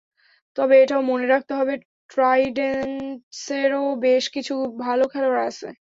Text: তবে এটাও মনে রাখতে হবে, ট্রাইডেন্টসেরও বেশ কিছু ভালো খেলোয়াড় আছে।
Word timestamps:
তবে 0.57 0.75
এটাও 0.83 1.01
মনে 1.09 1.25
রাখতে 1.27 1.53
হবে, 1.55 1.73
ট্রাইডেন্টসেরও 2.09 3.83
বেশ 4.01 4.23
কিছু 4.35 4.53
ভালো 4.79 5.03
খেলোয়াড় 5.07 5.43
আছে। 5.49 5.67